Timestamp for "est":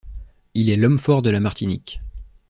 0.71-0.77